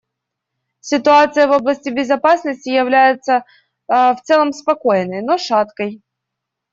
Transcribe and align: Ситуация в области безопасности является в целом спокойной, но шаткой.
Ситуация 0.79 1.45
в 1.47 1.51
области 1.51 1.89
безопасности 1.91 2.69
является 2.69 3.45
в 3.87 4.17
целом 4.25 4.51
спокойной, 4.51 5.21
но 5.21 5.37
шаткой. 5.37 6.01